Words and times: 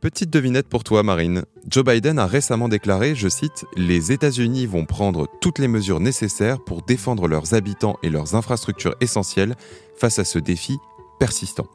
Petite 0.00 0.30
devinette 0.30 0.68
pour 0.68 0.84
toi, 0.84 1.02
Marine. 1.02 1.42
Joe 1.68 1.82
Biden 1.84 2.20
a 2.20 2.26
récemment 2.26 2.68
déclaré, 2.68 3.16
je 3.16 3.28
cite, 3.28 3.64
Les 3.76 4.12
États-Unis 4.12 4.64
vont 4.66 4.84
prendre 4.84 5.26
toutes 5.40 5.58
les 5.58 5.66
mesures 5.66 5.98
nécessaires 5.98 6.60
pour 6.60 6.82
défendre 6.82 7.26
leurs 7.26 7.52
habitants 7.52 7.98
et 8.04 8.08
leurs 8.08 8.36
infrastructures 8.36 8.94
essentielles 9.00 9.56
face 9.96 10.20
à 10.20 10.24
ce 10.24 10.38
défi 10.38 10.78
persistant. 11.18 11.66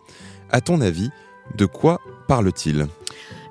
À 0.49 0.61
ton 0.61 0.79
avis, 0.79 1.09
de 1.57 1.65
quoi 1.65 1.99
parle-t-il? 2.29 2.87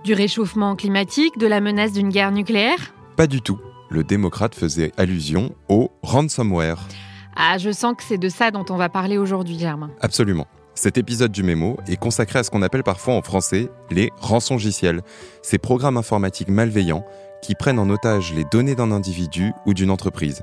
Du 0.04 0.14
réchauffement 0.14 0.74
climatique, 0.74 1.36
de 1.36 1.46
la 1.46 1.60
menace 1.60 1.92
d'une 1.92 2.08
guerre 2.08 2.32
nucléaire? 2.32 2.94
Pas 3.16 3.26
du 3.26 3.42
tout. 3.42 3.60
Le 3.90 4.04
démocrate 4.04 4.54
faisait 4.54 4.92
allusion 4.96 5.54
au 5.68 5.90
ransomware. 6.02 6.88
Ah, 7.36 7.58
je 7.58 7.72
sens 7.72 7.94
que 7.94 8.02
c'est 8.02 8.16
de 8.16 8.30
ça 8.30 8.50
dont 8.50 8.64
on 8.70 8.76
va 8.76 8.88
parler 8.88 9.18
aujourd'hui, 9.18 9.58
Germain. 9.58 9.90
Absolument. 10.00 10.46
Cet 10.74 10.96
épisode 10.96 11.32
du 11.32 11.42
Mémo 11.42 11.76
est 11.86 11.96
consacré 11.96 12.38
à 12.38 12.42
ce 12.42 12.50
qu'on 12.50 12.62
appelle 12.62 12.82
parfois 12.82 13.14
en 13.14 13.22
français 13.22 13.68
les 13.90 14.10
rançongiciels, 14.18 15.02
ces 15.42 15.58
programmes 15.58 15.98
informatiques 15.98 16.48
malveillants 16.48 17.04
qui 17.42 17.54
prennent 17.54 17.78
en 17.78 17.90
otage 17.90 18.32
les 18.32 18.44
données 18.50 18.74
d'un 18.74 18.90
individu 18.90 19.52
ou 19.66 19.74
d'une 19.74 19.90
entreprise, 19.90 20.42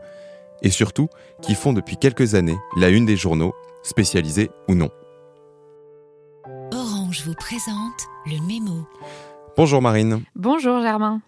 et 0.61 0.69
surtout 0.69 1.07
qui 1.41 1.55
font 1.55 1.73
depuis 1.73 1.97
quelques 1.97 2.35
années 2.35 2.57
la 2.77 2.89
une 2.89 3.05
des 3.05 3.17
journaux, 3.17 3.53
spécialisés 3.81 4.51
ou 4.67 4.75
non. 4.75 4.91
Orange 6.71 7.23
vous 7.25 7.33
présente 7.33 8.07
le 8.27 8.45
Mémo. 8.45 8.87
Bonjour 9.57 9.81
Marine. 9.81 10.21
Bonjour 10.35 10.81
Germain. 10.81 11.21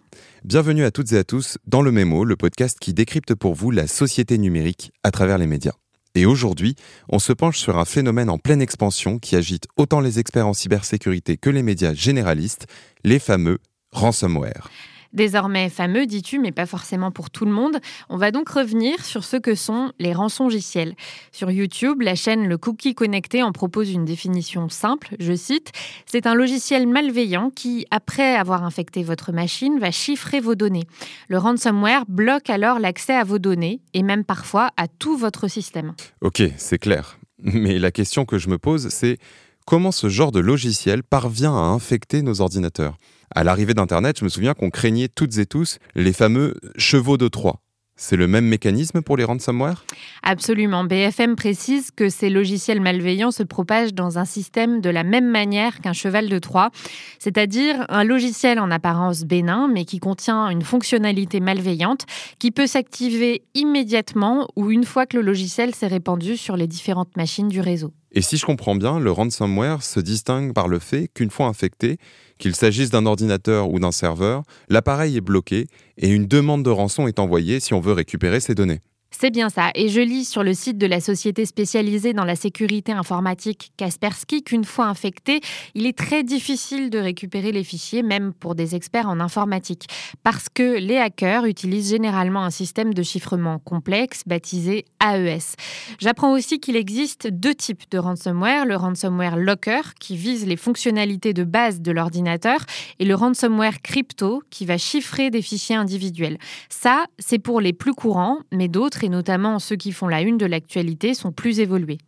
Bienvenue 0.44 0.84
à 0.84 0.92
toutes 0.92 1.12
et 1.12 1.18
à 1.18 1.24
tous 1.24 1.58
dans 1.66 1.82
le 1.82 1.90
Mémo, 1.90 2.24
le 2.24 2.36
podcast 2.36 2.78
qui 2.80 2.94
décrypte 2.94 3.34
pour 3.34 3.54
vous 3.54 3.72
la 3.72 3.88
société 3.88 4.38
numérique 4.38 4.92
à 5.02 5.10
travers 5.10 5.38
les 5.38 5.48
médias. 5.48 5.74
Et 6.14 6.26
aujourd'hui, 6.26 6.76
on 7.08 7.18
se 7.18 7.32
penche 7.32 7.58
sur 7.58 7.78
un 7.78 7.84
phénomène 7.84 8.28
en 8.28 8.38
pleine 8.38 8.60
expansion 8.60 9.18
qui 9.18 9.34
agite 9.34 9.66
autant 9.76 10.00
les 10.00 10.18
experts 10.18 10.46
en 10.46 10.52
cybersécurité 10.52 11.36
que 11.38 11.50
les 11.50 11.62
médias 11.62 11.94
généralistes, 11.94 12.66
les 13.02 13.18
fameux 13.18 13.58
ransomware. 13.92 14.70
Désormais 15.12 15.68
fameux, 15.68 16.06
dis-tu, 16.06 16.38
mais 16.38 16.52
pas 16.52 16.66
forcément 16.66 17.10
pour 17.10 17.30
tout 17.30 17.44
le 17.44 17.52
monde. 17.52 17.78
On 18.08 18.16
va 18.16 18.30
donc 18.30 18.48
revenir 18.48 19.04
sur 19.04 19.24
ce 19.24 19.36
que 19.36 19.54
sont 19.54 19.92
les 19.98 20.12
rançongiciels. 20.12 20.94
Sur 21.32 21.50
YouTube, 21.50 22.02
la 22.02 22.14
chaîne 22.14 22.48
Le 22.48 22.58
Cookie 22.58 22.94
Connecté 22.94 23.42
en 23.42 23.52
propose 23.52 23.92
une 23.92 24.04
définition 24.04 24.68
simple, 24.68 25.14
je 25.18 25.34
cite, 25.34 25.72
C'est 26.06 26.26
un 26.26 26.34
logiciel 26.34 26.86
malveillant 26.86 27.50
qui, 27.50 27.86
après 27.90 28.36
avoir 28.36 28.64
infecté 28.64 29.02
votre 29.02 29.32
machine, 29.32 29.78
va 29.78 29.90
chiffrer 29.90 30.40
vos 30.40 30.54
données. 30.54 30.86
Le 31.28 31.38
ransomware 31.38 32.04
bloque 32.08 32.50
alors 32.50 32.78
l'accès 32.78 33.14
à 33.14 33.24
vos 33.24 33.38
données 33.38 33.80
et 33.94 34.02
même 34.02 34.24
parfois 34.24 34.70
à 34.76 34.88
tout 34.88 35.16
votre 35.16 35.48
système. 35.48 35.92
Ok, 36.20 36.42
c'est 36.56 36.78
clair. 36.78 37.18
Mais 37.38 37.78
la 37.78 37.90
question 37.90 38.24
que 38.24 38.38
je 38.38 38.48
me 38.48 38.58
pose, 38.58 38.88
c'est 38.88 39.18
comment 39.66 39.92
ce 39.92 40.08
genre 40.08 40.32
de 40.32 40.40
logiciel 40.40 41.02
parvient 41.02 41.54
à 41.54 41.60
infecter 41.60 42.22
nos 42.22 42.40
ordinateurs? 42.40 42.96
À 43.34 43.44
l'arrivée 43.44 43.74
d'Internet, 43.74 44.18
je 44.18 44.24
me 44.24 44.28
souviens 44.28 44.54
qu'on 44.54 44.70
craignait 44.70 45.08
toutes 45.08 45.38
et 45.38 45.46
tous 45.46 45.78
les 45.94 46.12
fameux 46.12 46.54
chevaux 46.76 47.16
de 47.16 47.28
Troie. 47.28 47.60
C'est 47.94 48.16
le 48.16 48.26
même 48.26 48.46
mécanisme 48.46 49.02
pour 49.02 49.16
les 49.16 49.24
ransomware? 49.24 49.84
Absolument. 50.22 50.82
BFM 50.82 51.36
précise 51.36 51.90
que 51.90 52.08
ces 52.08 52.30
logiciels 52.30 52.80
malveillants 52.80 53.30
se 53.30 53.42
propagent 53.42 53.94
dans 53.94 54.18
un 54.18 54.24
système 54.24 54.80
de 54.80 54.90
la 54.90 55.04
même 55.04 55.30
manière 55.30 55.80
qu'un 55.80 55.92
cheval 55.92 56.28
de 56.28 56.38
Troie, 56.38 56.70
c'est-à-dire 57.18 57.84
un 57.90 58.02
logiciel 58.02 58.58
en 58.58 58.70
apparence 58.70 59.24
bénin, 59.24 59.68
mais 59.72 59.84
qui 59.84 60.00
contient 60.00 60.48
une 60.48 60.62
fonctionnalité 60.62 61.38
malveillante 61.40 62.06
qui 62.38 62.50
peut 62.50 62.66
s'activer 62.66 63.42
immédiatement 63.54 64.48
ou 64.56 64.70
une 64.70 64.84
fois 64.84 65.06
que 65.06 65.16
le 65.16 65.22
logiciel 65.22 65.74
s'est 65.74 65.86
répandu 65.86 66.36
sur 66.36 66.56
les 66.56 66.66
différentes 66.66 67.16
machines 67.16 67.48
du 67.48 67.60
réseau. 67.60 67.92
Et 68.14 68.20
si 68.20 68.36
je 68.36 68.44
comprends 68.44 68.74
bien, 68.74 69.00
le 69.00 69.10
ransomware 69.10 69.82
se 69.82 69.98
distingue 69.98 70.52
par 70.52 70.68
le 70.68 70.78
fait 70.78 71.08
qu'une 71.08 71.30
fois 71.30 71.46
infecté, 71.46 71.96
qu'il 72.38 72.54
s'agisse 72.54 72.90
d'un 72.90 73.06
ordinateur 73.06 73.70
ou 73.70 73.80
d'un 73.80 73.92
serveur, 73.92 74.42
l'appareil 74.68 75.16
est 75.16 75.22
bloqué 75.22 75.66
et 75.96 76.08
une 76.08 76.26
demande 76.26 76.62
de 76.62 76.70
rançon 76.70 77.06
est 77.06 77.18
envoyée 77.18 77.58
si 77.58 77.72
on 77.72 77.80
veut 77.80 77.92
récupérer 77.92 78.40
ses 78.40 78.54
données. 78.54 78.80
C'est 79.14 79.30
bien 79.30 79.50
ça. 79.50 79.70
Et 79.74 79.88
je 79.88 80.00
lis 80.00 80.24
sur 80.24 80.42
le 80.42 80.54
site 80.54 80.78
de 80.78 80.86
la 80.86 81.00
société 81.00 81.44
spécialisée 81.44 82.14
dans 82.14 82.24
la 82.24 82.34
sécurité 82.34 82.92
informatique 82.92 83.72
Kaspersky 83.76 84.42
qu'une 84.42 84.64
fois 84.64 84.86
infecté, 84.86 85.40
il 85.74 85.86
est 85.86 85.96
très 85.96 86.24
difficile 86.24 86.88
de 86.88 86.98
récupérer 86.98 87.52
les 87.52 87.62
fichiers, 87.62 88.02
même 88.02 88.32
pour 88.32 88.54
des 88.54 88.74
experts 88.74 89.08
en 89.08 89.20
informatique, 89.20 89.86
parce 90.22 90.48
que 90.48 90.78
les 90.78 90.96
hackers 90.96 91.44
utilisent 91.44 91.90
généralement 91.90 92.42
un 92.42 92.50
système 92.50 92.94
de 92.94 93.02
chiffrement 93.02 93.58
complexe 93.58 94.22
baptisé 94.26 94.86
AES. 95.04 95.56
J'apprends 96.00 96.32
aussi 96.32 96.58
qu'il 96.58 96.76
existe 96.76 97.28
deux 97.28 97.54
types 97.54 97.90
de 97.90 97.98
ransomware, 97.98 98.64
le 98.64 98.76
ransomware 98.76 99.36
locker 99.36 99.94
qui 100.00 100.16
vise 100.16 100.46
les 100.46 100.56
fonctionnalités 100.56 101.34
de 101.34 101.44
base 101.44 101.80
de 101.80 101.92
l'ordinateur 101.92 102.60
et 102.98 103.04
le 103.04 103.14
ransomware 103.14 103.82
crypto 103.82 104.42
qui 104.48 104.64
va 104.64 104.78
chiffrer 104.78 105.30
des 105.30 105.42
fichiers 105.42 105.76
individuels. 105.76 106.38
Ça, 106.70 107.04
c'est 107.18 107.38
pour 107.38 107.60
les 107.60 107.74
plus 107.74 107.92
courants, 107.92 108.38
mais 108.50 108.68
d'autres 108.68 109.01
et 109.02 109.08
notamment 109.08 109.58
ceux 109.58 109.76
qui 109.76 109.92
font 109.92 110.08
la 110.08 110.22
une 110.22 110.38
de 110.38 110.46
l'actualité, 110.46 111.14
sont 111.14 111.32
plus 111.32 111.60
évolués. 111.60 111.98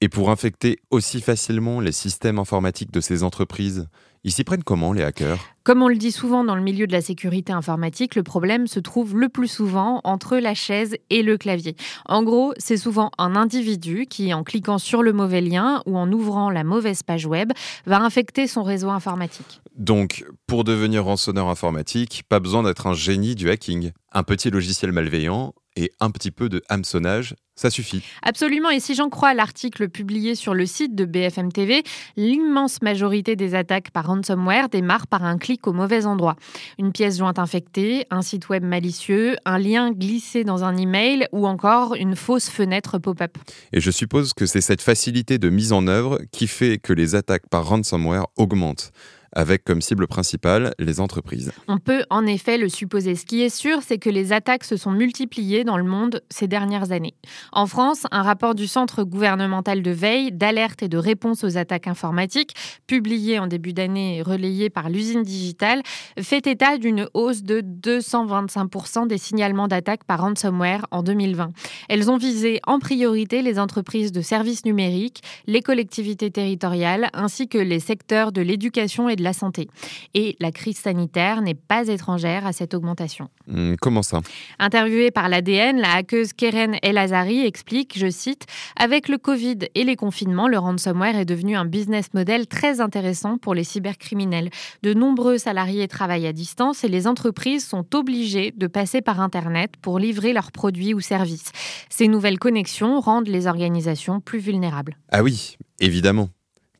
Et 0.00 0.08
pour 0.08 0.30
infecter 0.30 0.78
aussi 0.90 1.20
facilement 1.20 1.80
les 1.80 1.92
systèmes 1.92 2.38
informatiques 2.38 2.90
de 2.90 3.00
ces 3.00 3.22
entreprises, 3.22 3.86
ils 4.24 4.32
s'y 4.32 4.44
prennent 4.44 4.64
comment 4.64 4.92
les 4.92 5.02
hackers? 5.02 5.38
Comme 5.70 5.82
on 5.82 5.88
le 5.88 5.94
dit 5.94 6.10
souvent 6.10 6.42
dans 6.42 6.56
le 6.56 6.62
milieu 6.62 6.88
de 6.88 6.92
la 6.92 7.00
sécurité 7.00 7.52
informatique, 7.52 8.16
le 8.16 8.24
problème 8.24 8.66
se 8.66 8.80
trouve 8.80 9.16
le 9.16 9.28
plus 9.28 9.46
souvent 9.46 10.00
entre 10.02 10.36
la 10.38 10.52
chaise 10.52 10.96
et 11.10 11.22
le 11.22 11.38
clavier. 11.38 11.76
En 12.06 12.24
gros, 12.24 12.52
c'est 12.58 12.76
souvent 12.76 13.12
un 13.18 13.36
individu 13.36 14.06
qui, 14.10 14.34
en 14.34 14.42
cliquant 14.42 14.78
sur 14.78 15.00
le 15.00 15.12
mauvais 15.12 15.40
lien 15.40 15.80
ou 15.86 15.96
en 15.96 16.10
ouvrant 16.10 16.50
la 16.50 16.64
mauvaise 16.64 17.04
page 17.04 17.24
web, 17.24 17.52
va 17.86 18.00
infecter 18.00 18.48
son 18.48 18.64
réseau 18.64 18.90
informatique. 18.90 19.60
Donc, 19.76 20.24
pour 20.48 20.64
devenir 20.64 21.04
rançonneur 21.04 21.46
informatique, 21.46 22.24
pas 22.28 22.40
besoin 22.40 22.64
d'être 22.64 22.88
un 22.88 22.94
génie 22.94 23.36
du 23.36 23.48
hacking. 23.48 23.92
Un 24.10 24.24
petit 24.24 24.50
logiciel 24.50 24.90
malveillant 24.90 25.54
et 25.76 25.92
un 26.00 26.10
petit 26.10 26.32
peu 26.32 26.48
de 26.48 26.62
hameçonnage, 26.68 27.36
ça 27.54 27.70
suffit. 27.70 28.02
Absolument, 28.22 28.70
et 28.70 28.80
si 28.80 28.94
j'en 28.94 29.10
crois 29.10 29.34
l'article 29.34 29.88
publié 29.88 30.34
sur 30.34 30.54
le 30.54 30.66
site 30.66 30.94
de 30.94 31.04
BFM 31.04 31.52
TV, 31.52 31.82
l'immense 32.16 32.80
majorité 32.82 33.36
des 33.36 33.54
attaques 33.54 33.90
par 33.90 34.06
ransomware 34.06 34.68
démarrent 34.68 35.06
par 35.06 35.24
un 35.24 35.36
clic 35.36 35.59
au 35.66 35.72
mauvais 35.72 36.06
endroit. 36.06 36.36
Une 36.78 36.92
pièce 36.92 37.18
jointe 37.18 37.38
infectée, 37.38 38.06
un 38.10 38.22
site 38.22 38.48
web 38.48 38.64
malicieux, 38.64 39.36
un 39.44 39.58
lien 39.58 39.92
glissé 39.92 40.44
dans 40.44 40.64
un 40.64 40.76
email 40.76 41.26
ou 41.32 41.46
encore 41.46 41.94
une 41.94 42.16
fausse 42.16 42.48
fenêtre 42.48 42.98
pop-up. 42.98 43.36
Et 43.72 43.80
je 43.80 43.90
suppose 43.90 44.32
que 44.32 44.46
c'est 44.46 44.60
cette 44.60 44.82
facilité 44.82 45.38
de 45.38 45.50
mise 45.50 45.72
en 45.72 45.86
œuvre 45.86 46.20
qui 46.32 46.46
fait 46.46 46.78
que 46.78 46.92
les 46.92 47.14
attaques 47.14 47.48
par 47.48 47.66
ransomware 47.66 48.26
augmentent 48.36 48.92
avec 49.32 49.64
comme 49.64 49.80
cible 49.80 50.06
principale 50.06 50.74
les 50.78 51.00
entreprises. 51.00 51.52
On 51.68 51.78
peut 51.78 52.04
en 52.10 52.26
effet 52.26 52.58
le 52.58 52.68
supposer. 52.68 53.14
Ce 53.14 53.24
qui 53.24 53.42
est 53.42 53.54
sûr, 53.54 53.78
c'est 53.82 53.98
que 53.98 54.10
les 54.10 54.32
attaques 54.32 54.64
se 54.64 54.76
sont 54.76 54.90
multipliées 54.90 55.64
dans 55.64 55.76
le 55.76 55.84
monde 55.84 56.22
ces 56.30 56.48
dernières 56.48 56.92
années. 56.92 57.14
En 57.52 57.66
France, 57.66 58.06
un 58.10 58.22
rapport 58.22 58.54
du 58.54 58.66
Centre 58.66 59.04
gouvernemental 59.04 59.82
de 59.82 59.90
veille, 59.90 60.32
d'alerte 60.32 60.82
et 60.82 60.88
de 60.88 60.98
réponse 60.98 61.44
aux 61.44 61.56
attaques 61.56 61.86
informatiques, 61.86 62.54
publié 62.86 63.38
en 63.38 63.46
début 63.46 63.72
d'année 63.72 64.18
et 64.18 64.22
relayé 64.22 64.70
par 64.70 64.90
l'usine 64.90 65.22
digitale, 65.22 65.82
fait 66.20 66.46
état 66.46 66.78
d'une 66.78 67.08
hausse 67.14 67.42
de 67.42 67.60
225% 67.60 69.06
des 69.06 69.18
signalements 69.18 69.68
d'attaques 69.68 70.04
par 70.04 70.20
ransomware 70.20 70.86
en 70.90 71.02
2020. 71.02 71.52
Elles 71.88 72.10
ont 72.10 72.16
visé 72.16 72.60
en 72.66 72.78
priorité 72.78 73.42
les 73.42 73.58
entreprises 73.58 74.12
de 74.12 74.20
services 74.20 74.64
numériques, 74.64 75.22
les 75.46 75.62
collectivités 75.62 76.30
territoriales, 76.30 77.10
ainsi 77.12 77.48
que 77.48 77.58
les 77.58 77.80
secteurs 77.80 78.32
de 78.32 78.40
l'éducation 78.40 79.08
et 79.08 79.16
de 79.20 79.24
la 79.24 79.32
santé. 79.32 79.68
Et 80.14 80.36
la 80.40 80.50
crise 80.50 80.78
sanitaire 80.78 81.42
n'est 81.42 81.54
pas 81.54 81.86
étrangère 81.86 82.46
à 82.46 82.52
cette 82.52 82.74
augmentation. 82.74 83.28
Hmm, 83.46 83.74
comment 83.80 84.02
ça? 84.02 84.20
Interviewée 84.58 85.12
par 85.12 85.28
l'ADN, 85.28 85.78
la 85.80 85.94
hackeuse 85.94 86.32
Keren 86.32 86.76
El 86.82 86.98
explique, 86.98 87.98
je 87.98 88.10
cite, 88.10 88.46
Avec 88.76 89.08
le 89.08 89.18
Covid 89.18 89.58
et 89.74 89.84
les 89.84 89.96
confinements, 89.96 90.48
le 90.48 90.58
ransomware 90.58 91.16
est 91.16 91.24
devenu 91.24 91.56
un 91.56 91.64
business 91.64 92.12
model 92.14 92.46
très 92.46 92.80
intéressant 92.80 93.38
pour 93.38 93.54
les 93.54 93.64
cybercriminels. 93.64 94.50
De 94.82 94.94
nombreux 94.94 95.38
salariés 95.38 95.88
travaillent 95.88 96.26
à 96.26 96.32
distance 96.32 96.84
et 96.84 96.88
les 96.88 97.06
entreprises 97.06 97.66
sont 97.66 97.94
obligées 97.94 98.52
de 98.56 98.66
passer 98.66 99.02
par 99.02 99.20
Internet 99.20 99.72
pour 99.80 99.98
livrer 99.98 100.32
leurs 100.32 100.52
produits 100.52 100.94
ou 100.94 101.00
services. 101.00 101.52
Ces 101.88 102.08
nouvelles 102.08 102.38
connexions 102.38 103.00
rendent 103.00 103.28
les 103.28 103.46
organisations 103.46 104.20
plus 104.20 104.38
vulnérables. 104.38 104.96
Ah 105.10 105.22
oui, 105.22 105.56
évidemment. 105.78 106.30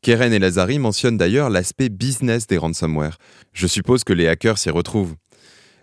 Keren 0.01 0.33
et 0.33 0.39
Lazari 0.39 0.79
mentionnent 0.79 1.17
d'ailleurs 1.17 1.51
l'aspect 1.51 1.89
business 1.89 2.47
des 2.47 2.57
ransomware. 2.57 3.17
Je 3.53 3.67
suppose 3.67 4.03
que 4.03 4.13
les 4.13 4.27
hackers 4.27 4.57
s'y 4.57 4.71
retrouvent. 4.71 5.15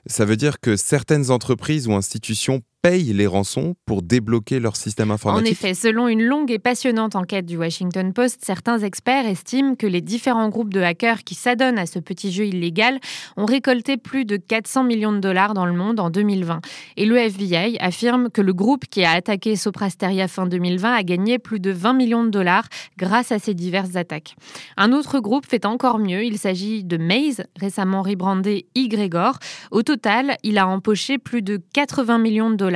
Ça 0.06 0.24
veut 0.24 0.36
dire 0.36 0.58
que 0.58 0.74
certaines 0.74 1.30
entreprises 1.30 1.86
ou 1.86 1.92
institutions 1.92 2.62
payent 2.82 3.12
les 3.12 3.26
rançons 3.26 3.74
pour 3.86 4.02
débloquer 4.02 4.60
leur 4.60 4.76
système 4.76 5.10
informatique 5.10 5.48
En 5.48 5.50
effet, 5.50 5.74
selon 5.74 6.06
une 6.06 6.22
longue 6.22 6.52
et 6.52 6.60
passionnante 6.60 7.16
enquête 7.16 7.44
du 7.44 7.56
Washington 7.56 8.12
Post, 8.12 8.44
certains 8.44 8.78
experts 8.78 9.26
estiment 9.26 9.74
que 9.74 9.86
les 9.86 10.00
différents 10.00 10.48
groupes 10.48 10.72
de 10.72 10.80
hackers 10.80 11.24
qui 11.24 11.34
s'adonnent 11.34 11.78
à 11.78 11.86
ce 11.86 11.98
petit 11.98 12.30
jeu 12.30 12.46
illégal 12.46 13.00
ont 13.36 13.46
récolté 13.46 13.96
plus 13.96 14.24
de 14.24 14.36
400 14.36 14.84
millions 14.84 15.12
de 15.12 15.18
dollars 15.18 15.54
dans 15.54 15.66
le 15.66 15.72
monde 15.72 15.98
en 15.98 16.08
2020. 16.08 16.60
Et 16.96 17.04
le 17.04 17.16
FBI 17.16 17.78
affirme 17.80 18.30
que 18.30 18.42
le 18.42 18.52
groupe 18.52 18.86
qui 18.86 19.04
a 19.04 19.10
attaqué 19.10 19.56
Soprasteria 19.56 20.28
fin 20.28 20.46
2020 20.46 20.94
a 20.94 21.02
gagné 21.02 21.38
plus 21.40 21.58
de 21.58 21.72
20 21.72 21.94
millions 21.94 22.24
de 22.24 22.30
dollars 22.30 22.68
grâce 22.96 23.32
à 23.32 23.40
ces 23.40 23.54
diverses 23.54 23.96
attaques. 23.96 24.36
Un 24.76 24.92
autre 24.92 25.18
groupe 25.18 25.46
fait 25.46 25.66
encore 25.66 25.98
mieux, 25.98 26.24
il 26.24 26.38
s'agit 26.38 26.84
de 26.84 26.96
Maze, 26.96 27.42
récemment 27.58 28.02
rebrandé 28.02 28.66
Y-Gregor. 28.76 29.38
Au 29.72 29.82
total, 29.82 30.36
il 30.44 30.58
a 30.58 30.68
empoché 30.68 31.18
plus 31.18 31.42
de 31.42 31.60
80 31.72 32.18
millions 32.18 32.50
de 32.50 32.56
dollars 32.56 32.68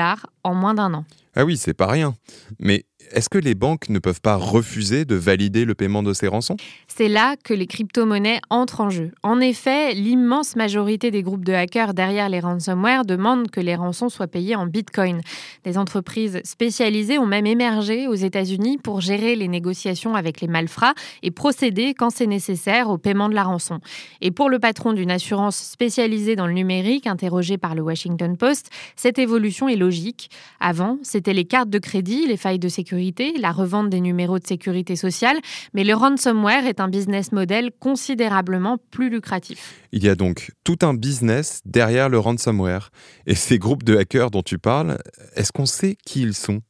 en 0.45 0.55
moins 0.55 0.75
d'un 0.75 0.93
an. 0.95 1.05
Ah 1.35 1.45
oui, 1.45 1.57
c'est 1.57 1.75
pas 1.75 1.87
rien. 1.87 2.15
Mais 2.59 2.85
est-ce 3.12 3.29
que 3.29 3.38
les 3.38 3.55
banques 3.55 3.88
ne 3.88 3.99
peuvent 3.99 4.20
pas 4.20 4.37
refuser 4.37 5.05
de 5.05 5.14
valider 5.14 5.64
le 5.64 5.75
paiement 5.75 6.03
de 6.03 6.12
ces 6.12 6.29
rançons? 6.29 6.56
C'est 6.88 7.09
là 7.09 7.37
que 7.43 7.55
les 7.55 7.67
crypto-monnaies 7.67 8.41
entrent 8.50 8.81
en 8.81 8.91
jeu. 8.91 9.12
En 9.23 9.41
effet, 9.41 9.94
l'immense 9.94 10.56
majorité 10.56 11.11
des 11.11 11.23
groupes 11.23 11.44
de 11.44 11.53
hackers 11.53 11.94
derrière 11.94 12.29
les 12.29 12.41
ransomware 12.41 13.05
demandent 13.05 13.50
que 13.50 13.61
les 13.61 13.75
rançons 13.75 14.09
soient 14.09 14.26
payées 14.26 14.56
en 14.56 14.67
bitcoin. 14.67 15.20
Des 15.64 15.79
entreprises 15.79 16.41
spécialisées 16.44 17.19
ont 17.19 17.26
même 17.26 17.47
émergé 17.47 18.09
aux 18.09 18.14
États-Unis 18.14 18.79
pour 18.79 19.00
gérer 19.00 19.37
les 19.37 19.49
négociations 19.49 20.15
avec 20.15 20.41
les 20.41 20.49
malfrats 20.49 20.94
et 21.23 21.31
procéder, 21.31 21.94
quand 21.94 22.11
c'est 22.11 22.26
nécessaire, 22.26 22.88
au 22.88 22.99
paiement 22.99 23.29
de 23.29 23.35
la 23.35 23.44
rançon. 23.44 23.81
Et 24.20 24.31
pour 24.31 24.49
le 24.49 24.58
patron 24.58 24.93
d'une 24.93 25.11
assurance 25.11 25.56
spécialisée 25.56 26.37
dans 26.37 26.47
le 26.47 26.53
numérique, 26.55 27.06
interrogé 27.06 27.58
par 27.58 27.75
le 27.75 27.82
Washington 27.82 28.37
Post, 28.37 28.70
cette 28.97 29.19
évolution 29.19 29.69
est 29.69 29.76
logique. 29.76 30.31
Avant, 30.61 30.99
c'était 31.03 31.35
les 31.35 31.44
cartes 31.44 31.70
de 31.70 31.79
crédit, 31.79 32.26
les 32.26 32.37
failles 32.37 32.58
de 32.58 32.69
sécurité 32.69 33.02
la 33.39 33.53
revente 33.53 33.91
des 33.91 34.01
numéros 34.01 34.39
de 34.39 34.47
sécurité 34.47 34.97
sociale, 34.97 35.39
mais 35.75 35.85
le 35.85 35.95
ransomware 35.95 36.67
est 36.67 36.81
un 36.81 36.89
business 36.89 37.33
model 37.33 37.71
considérablement 37.81 38.79
plus 38.91 39.11
lucratif. 39.11 39.75
Il 39.93 40.05
y 40.05 40.09
a 40.09 40.15
donc 40.15 40.53
tout 40.65 40.79
un 40.83 40.95
business 40.95 41.61
derrière 41.65 42.09
le 42.09 42.19
ransomware. 42.19 42.91
Et 43.27 43.35
ces 43.35 43.59
groupes 43.59 43.83
de 43.83 43.97
hackers 43.97 44.31
dont 44.31 44.43
tu 44.43 44.59
parles, 44.59 44.99
est-ce 45.35 45.53
qu'on 45.53 45.67
sait 45.67 45.97
qui 46.07 46.23
ils 46.23 46.35
sont? 46.35 46.61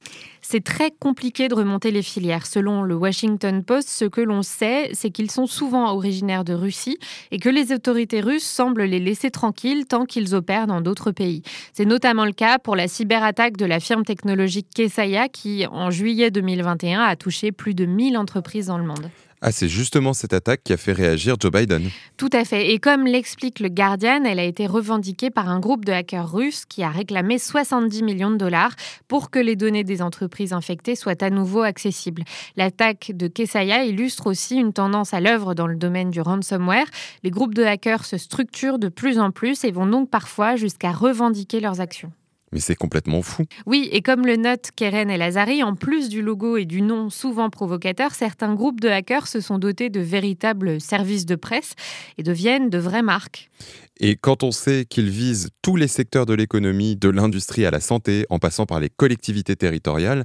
C'est 0.42 0.62
très 0.62 0.90
compliqué 0.90 1.48
de 1.48 1.54
remonter 1.54 1.90
les 1.90 2.02
filières. 2.02 2.46
Selon 2.46 2.82
le 2.82 2.94
Washington 2.94 3.64
Post, 3.64 3.88
ce 3.88 4.04
que 4.04 4.20
l'on 4.20 4.42
sait, 4.42 4.90
c'est 4.92 5.10
qu'ils 5.10 5.30
sont 5.30 5.46
souvent 5.46 5.90
originaires 5.92 6.44
de 6.44 6.52
Russie 6.52 6.98
et 7.30 7.38
que 7.38 7.48
les 7.48 7.72
autorités 7.72 8.20
russes 8.20 8.44
semblent 8.44 8.82
les 8.82 8.98
laisser 8.98 9.30
tranquilles 9.30 9.86
tant 9.86 10.04
qu'ils 10.04 10.34
opèrent 10.34 10.66
dans 10.66 10.80
d'autres 10.80 11.12
pays. 11.12 11.42
C'est 11.72 11.84
notamment 11.84 12.24
le 12.24 12.32
cas 12.32 12.58
pour 12.58 12.76
la 12.76 12.88
cyberattaque 12.88 13.56
de 13.56 13.66
la 13.66 13.80
firme 13.80 14.04
technologique 14.04 14.66
Kesaya 14.74 15.28
qui, 15.28 15.66
en 15.66 15.90
juillet 15.90 16.30
2021, 16.30 17.00
a 17.00 17.16
touché 17.16 17.52
plus 17.52 17.74
de 17.74 17.86
1000 17.86 18.18
entreprises 18.18 18.66
dans 18.66 18.78
le 18.78 18.84
monde. 18.84 19.10
Ah, 19.44 19.50
c'est 19.50 19.68
justement 19.68 20.12
cette 20.12 20.34
attaque 20.34 20.62
qui 20.62 20.72
a 20.72 20.76
fait 20.76 20.92
réagir 20.92 21.34
Joe 21.40 21.50
Biden. 21.50 21.90
Tout 22.16 22.30
à 22.32 22.44
fait. 22.44 22.72
Et 22.72 22.78
comme 22.78 23.06
l'explique 23.06 23.58
le 23.58 23.70
Guardian, 23.70 24.22
elle 24.24 24.38
a 24.38 24.44
été 24.44 24.68
revendiquée 24.68 25.30
par 25.30 25.48
un 25.48 25.58
groupe 25.58 25.84
de 25.84 25.90
hackers 25.90 26.30
russes 26.30 26.64
qui 26.64 26.84
a 26.84 26.90
réclamé 26.90 27.38
70 27.38 28.04
millions 28.04 28.30
de 28.30 28.36
dollars 28.36 28.70
pour 29.08 29.30
que 29.30 29.40
les 29.40 29.56
données 29.56 29.82
des 29.82 30.00
entreprises 30.00 30.52
infectées 30.52 30.94
soient 30.94 31.24
à 31.24 31.30
nouveau 31.30 31.62
accessibles. 31.62 32.22
L'attaque 32.56 33.10
de 33.14 33.26
Kesaya 33.26 33.84
illustre 33.84 34.28
aussi 34.28 34.58
une 34.58 34.72
tendance 34.72 35.12
à 35.12 35.18
l'œuvre 35.18 35.54
dans 35.54 35.66
le 35.66 35.76
domaine 35.76 36.12
du 36.12 36.20
ransomware. 36.20 36.86
Les 37.24 37.30
groupes 37.30 37.54
de 37.54 37.64
hackers 37.64 38.04
se 38.04 38.18
structurent 38.18 38.78
de 38.78 38.88
plus 38.88 39.18
en 39.18 39.32
plus 39.32 39.64
et 39.64 39.72
vont 39.72 39.86
donc 39.86 40.08
parfois 40.08 40.54
jusqu'à 40.54 40.92
revendiquer 40.92 41.58
leurs 41.58 41.80
actions. 41.80 42.12
Mais 42.52 42.60
c'est 42.60 42.74
complètement 42.74 43.22
fou. 43.22 43.44
Oui, 43.66 43.88
et 43.92 44.02
comme 44.02 44.26
le 44.26 44.36
note 44.36 44.70
Keren 44.76 45.10
et 45.10 45.16
Lazari, 45.16 45.62
en 45.62 45.74
plus 45.74 46.08
du 46.08 46.20
logo 46.20 46.56
et 46.56 46.66
du 46.66 46.82
nom 46.82 47.08
souvent 47.08 47.48
provocateur, 47.48 48.12
certains 48.14 48.54
groupes 48.54 48.80
de 48.80 48.88
hackers 48.88 49.26
se 49.26 49.40
sont 49.40 49.58
dotés 49.58 49.88
de 49.88 50.00
véritables 50.00 50.80
services 50.80 51.26
de 51.26 51.34
presse 51.34 51.74
et 52.18 52.22
deviennent 52.22 52.68
de 52.68 52.78
vraies 52.78 53.02
marques. 53.02 53.50
Et 54.00 54.16
quand 54.16 54.42
on 54.42 54.50
sait 54.50 54.84
qu'ils 54.84 55.10
visent 55.10 55.50
tous 55.60 55.76
les 55.76 55.88
secteurs 55.88 56.26
de 56.26 56.34
l'économie, 56.34 56.96
de 56.96 57.08
l'industrie 57.08 57.66
à 57.66 57.70
la 57.70 57.80
santé, 57.80 58.26
en 58.30 58.38
passant 58.38 58.66
par 58.66 58.80
les 58.80 58.88
collectivités 58.88 59.56
territoriales, 59.56 60.24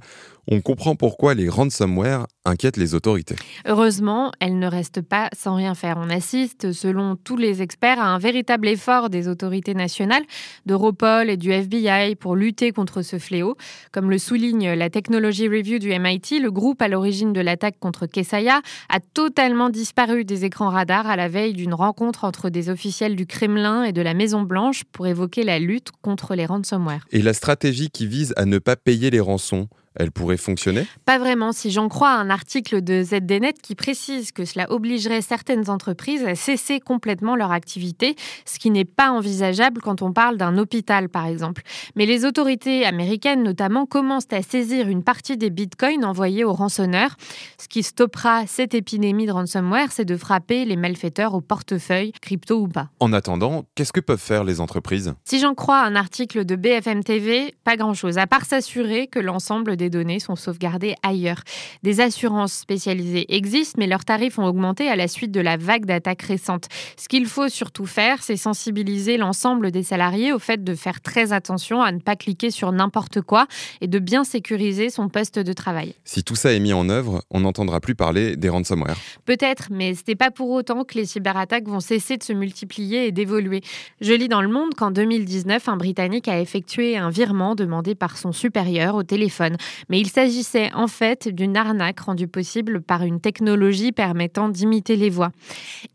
on 0.49 0.61
comprend 0.61 0.95
pourquoi 0.95 1.33
les 1.33 1.49
ransomware 1.49 2.25
inquiètent 2.45 2.77
les 2.77 2.95
autorités. 2.95 3.35
Heureusement, 3.65 4.31
elles 4.39 4.57
ne 4.57 4.67
restent 4.67 5.01
pas 5.01 5.29
sans 5.35 5.55
rien 5.55 5.75
faire. 5.75 5.97
On 5.99 6.09
assiste, 6.09 6.71
selon 6.71 7.17
tous 7.17 7.35
les 7.35 7.61
experts, 7.61 7.99
à 7.99 8.05
un 8.05 8.17
véritable 8.17 8.69
effort 8.69 9.09
des 9.09 9.27
autorités 9.27 9.73
nationales, 9.73 10.23
d'Europol 10.65 11.29
et 11.29 11.35
du 11.35 11.51
FBI 11.51 12.15
pour 12.15 12.37
lutter 12.37 12.71
contre 12.71 13.01
ce 13.01 13.19
fléau. 13.19 13.57
Comme 13.91 14.09
le 14.09 14.17
souligne 14.17 14.71
la 14.71 14.89
Technology 14.89 15.49
Review 15.49 15.79
du 15.79 15.89
MIT, 15.89 16.39
le 16.39 16.49
groupe 16.49 16.81
à 16.81 16.87
l'origine 16.87 17.33
de 17.33 17.41
l'attaque 17.41 17.77
contre 17.79 18.05
Kesaya 18.05 18.61
a 18.87 18.99
totalement 19.01 19.69
disparu 19.69 20.23
des 20.23 20.45
écrans 20.45 20.69
radars 20.69 21.07
à 21.07 21.17
la 21.17 21.27
veille 21.27 21.53
d'une 21.53 21.73
rencontre 21.73 22.23
entre 22.23 22.49
des 22.49 22.69
officiels 22.69 23.17
du 23.17 23.25
Kremlin 23.25 23.56
et 23.57 23.91
de 23.91 24.01
la 24.01 24.13
Maison-Blanche 24.13 24.83
pour 24.91 25.07
évoquer 25.07 25.43
la 25.43 25.57
lutte 25.57 25.89
contre 26.01 26.35
les 26.35 26.45
ransomware. 26.45 27.05
Et 27.11 27.21
la 27.21 27.33
stratégie 27.33 27.89
qui 27.89 28.05
vise 28.05 28.33
à 28.37 28.45
ne 28.45 28.59
pas 28.59 28.75
payer 28.75 29.09
les 29.09 29.19
rançons 29.19 29.67
elle 29.97 30.11
pourrait 30.11 30.37
fonctionner? 30.37 30.85
Pas 31.05 31.17
vraiment, 31.17 31.51
si 31.51 31.71
j'en 31.71 31.89
crois 31.89 32.11
un 32.11 32.29
article 32.29 32.81
de 32.81 33.03
ZDNet 33.03 33.53
qui 33.61 33.75
précise 33.75 34.31
que 34.31 34.45
cela 34.45 34.71
obligerait 34.71 35.21
certaines 35.21 35.69
entreprises 35.69 36.23
à 36.23 36.35
cesser 36.35 36.79
complètement 36.79 37.35
leur 37.35 37.51
activité, 37.51 38.15
ce 38.45 38.59
qui 38.59 38.71
n'est 38.71 38.85
pas 38.85 39.11
envisageable 39.11 39.81
quand 39.81 40.01
on 40.01 40.13
parle 40.13 40.37
d'un 40.37 40.57
hôpital 40.57 41.09
par 41.09 41.25
exemple. 41.25 41.63
Mais 41.95 42.05
les 42.05 42.25
autorités 42.25 42.85
américaines 42.85 43.43
notamment 43.43 43.85
commencent 43.85 44.31
à 44.31 44.41
saisir 44.41 44.87
une 44.87 45.03
partie 45.03 45.37
des 45.37 45.49
bitcoins 45.49 46.05
envoyés 46.05 46.43
aux 46.43 46.53
rançonneurs. 46.53 47.17
Ce 47.57 47.67
qui 47.67 47.83
stoppera 47.83 48.45
cette 48.47 48.73
épidémie 48.73 49.25
de 49.25 49.31
ransomware, 49.31 49.91
c'est 49.91 50.05
de 50.05 50.15
frapper 50.15 50.65
les 50.65 50.75
malfaiteurs 50.75 51.33
au 51.33 51.41
portefeuille, 51.41 52.11
crypto 52.21 52.61
ou 52.61 52.67
pas. 52.67 52.89
En 52.99 53.13
attendant, 53.13 53.65
qu'est-ce 53.75 53.93
que 53.93 53.99
peuvent 53.99 54.19
faire 54.19 54.43
les 54.43 54.59
entreprises? 54.59 55.13
Si 55.25 55.39
j'en 55.39 55.55
crois 55.55 55.81
un 55.81 55.95
article 55.95 56.45
de 56.45 56.55
BFM 56.55 57.03
TV, 57.03 57.55
pas 57.63 57.77
grand-chose, 57.77 58.17
à 58.17 58.27
part 58.27 58.45
s'assurer 58.45 59.07
que 59.07 59.19
l'ensemble 59.19 59.75
des 59.87 59.89
données 59.89 60.19
sont 60.19 60.35
sauvegardées 60.35 60.95
ailleurs. 61.01 61.41
Des 61.81 62.01
assurances 62.01 62.53
spécialisées 62.53 63.25
existent, 63.33 63.77
mais 63.79 63.87
leurs 63.87 64.03
tarifs 64.03 64.37
ont 64.37 64.45
augmenté 64.45 64.89
à 64.89 64.97
la 64.97 65.07
suite 65.07 65.31
de 65.31 65.39
la 65.39 65.55
vague 65.55 65.85
d'attaques 65.85 66.23
récentes. 66.23 66.67
Ce 66.97 67.07
qu'il 67.07 67.25
faut 67.25 67.47
surtout 67.47 67.85
faire, 67.85 68.21
c'est 68.21 68.35
sensibiliser 68.35 69.15
l'ensemble 69.15 69.71
des 69.71 69.83
salariés 69.83 70.33
au 70.33 70.39
fait 70.39 70.63
de 70.63 70.75
faire 70.75 70.99
très 70.99 71.31
attention 71.31 71.81
à 71.81 71.91
ne 71.93 71.99
pas 71.99 72.17
cliquer 72.17 72.51
sur 72.51 72.71
n'importe 72.73 73.21
quoi 73.21 73.47
et 73.79 73.87
de 73.87 73.99
bien 73.99 74.25
sécuriser 74.25 74.89
son 74.89 75.07
poste 75.07 75.39
de 75.39 75.53
travail. 75.53 75.95
Si 76.03 76.23
tout 76.23 76.35
ça 76.35 76.51
est 76.51 76.59
mis 76.59 76.73
en 76.73 76.89
œuvre, 76.89 77.23
on 77.31 77.39
n'entendra 77.39 77.79
plus 77.79 77.95
parler 77.95 78.35
des 78.35 78.49
ransomware. 78.49 78.97
Peut-être, 79.25 79.67
mais 79.71 79.93
ce 79.93 80.01
n'est 80.07 80.15
pas 80.15 80.31
pour 80.31 80.49
autant 80.49 80.83
que 80.83 80.95
les 80.95 81.05
cyberattaques 81.05 81.67
vont 81.67 81.79
cesser 81.79 82.17
de 82.17 82.23
se 82.23 82.33
multiplier 82.33 83.07
et 83.07 83.11
d'évoluer. 83.13 83.61
Je 84.01 84.13
lis 84.13 84.27
dans 84.27 84.41
le 84.41 84.49
monde 84.49 84.73
qu'en 84.75 84.91
2019, 84.91 85.69
un 85.69 85.77
Britannique 85.77 86.27
a 86.27 86.41
effectué 86.41 86.97
un 86.97 87.09
virement 87.09 87.55
demandé 87.55 87.95
par 87.95 88.17
son 88.17 88.33
supérieur 88.33 88.95
au 88.95 89.03
téléphone. 89.03 89.55
Mais 89.89 89.99
il 89.99 90.09
s'agissait 90.09 90.71
en 90.73 90.87
fait 90.87 91.27
d'une 91.27 91.57
arnaque 91.57 91.99
rendue 91.99 92.27
possible 92.27 92.81
par 92.81 93.03
une 93.03 93.19
technologie 93.19 93.91
permettant 93.91 94.49
d'imiter 94.49 94.95
les 94.95 95.09
voix. 95.09 95.31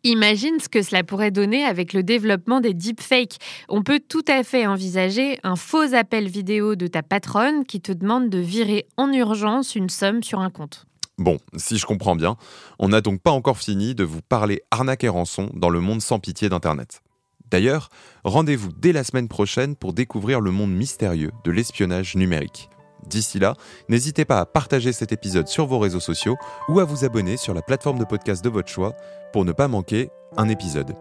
Imagine 0.05 0.59
ce 0.61 0.69
que 0.69 0.83
cela 0.83 1.05
pourrait 1.05 1.31
donner 1.31 1.65
avec 1.65 1.93
le 1.93 2.03
développement 2.03 2.61
des 2.61 2.75
deepfakes. 2.75 3.39
On 3.69 3.83
peut 3.83 4.01
tout 4.07 4.25
à 4.29 4.43
fait 4.43 4.67
envisager 4.67 5.39
un 5.43 5.57
faux 5.57 5.95
appel 5.95 6.29
vidéo 6.29 6.75
de 6.75 6.87
ta 6.87 7.03
patronne 7.03 7.65
qui 7.65 7.81
te 7.81 7.93
demande 7.93 8.29
de 8.29 8.39
virer 8.39 8.87
en 8.97 9.13
urgence 9.13 9.75
une 9.75 9.89
somme 9.89 10.23
sur 10.23 10.41
un 10.41 10.51
compte. 10.51 10.87
Bon, 11.19 11.39
si 11.57 11.79
je 11.79 11.87
comprends 11.87 12.17
bien, 12.17 12.37
on 12.79 12.89
n'a 12.89 13.01
donc 13.01 13.21
pas 13.21 13.31
encore 13.31 13.59
fini 13.59 13.95
de 13.95 14.05
vous 14.05 14.23
parler 14.23 14.63
arnaque 14.71 15.05
et 15.05 15.09
rançon 15.09 15.51
dans 15.55 15.69
le 15.69 15.81
monde 15.81 16.01
sans 16.01 16.19
pitié 16.19 16.49
d'Internet. 16.49 17.03
D'ailleurs, 17.51 17.91
rendez-vous 18.25 18.71
dès 18.73 18.93
la 18.93 19.05
semaine 19.05 19.29
prochaine 19.29 19.77
pour 19.77 19.93
découvrir 19.93 20.41
le 20.41 20.51
monde 20.51 20.73
mystérieux 20.73 21.33
de 21.45 21.51
l'espionnage 21.51 22.17
numérique. 22.17 22.71
D'ici 23.07 23.39
là, 23.39 23.55
n'hésitez 23.89 24.25
pas 24.25 24.41
à 24.41 24.47
partager 24.47 24.93
cet 24.93 25.13
épisode 25.13 25.49
sur 25.49 25.67
vos 25.67 25.79
réseaux 25.79 26.01
sociaux 26.01 26.37
ou 26.69 26.81
à 26.81 26.85
vous 26.85 27.05
abonner 27.05 27.37
sur 27.37 27.55
la 27.55 27.63
plateforme 27.63 27.99
de 27.99 28.05
podcast 28.05 28.45
de 28.45 28.51
votre 28.51 28.69
choix 28.69 28.93
pour 29.33 29.45
ne 29.45 29.53
pas 29.53 29.69
manquer 29.69 30.11
un 30.37 30.49
épisode. 30.49 30.95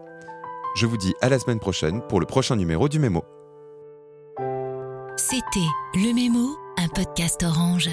Je 0.74 0.86
vous 0.86 0.96
dis 0.96 1.14
à 1.20 1.28
la 1.28 1.38
semaine 1.38 1.60
prochaine 1.60 2.00
pour 2.08 2.20
le 2.20 2.26
prochain 2.26 2.56
numéro 2.56 2.88
du 2.88 2.98
Mémo. 2.98 3.24
C'était 5.16 5.68
Le 5.94 6.14
Mémo, 6.14 6.56
un 6.78 6.88
podcast 6.88 7.42
orange. 7.42 7.90